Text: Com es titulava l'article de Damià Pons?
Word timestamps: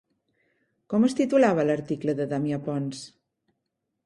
Com 0.93 1.05
es 1.09 1.15
titulava 1.19 1.67
l'article 1.71 2.17
de 2.21 2.27
Damià 2.33 2.61
Pons? 2.71 3.05